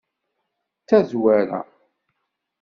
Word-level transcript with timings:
D 0.81 0.83
tazwara. 0.89 1.61